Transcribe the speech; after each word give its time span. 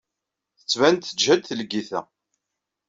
Tettban-d 0.59 1.03
tejhed 1.03 1.43
tleggit-a. 1.47 2.01